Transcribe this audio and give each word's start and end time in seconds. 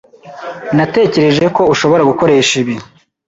Natekereje 0.75 1.45
ko 1.55 1.61
ushobora 1.73 2.07
gukoresha 2.09 2.53
ibi. 2.61 2.75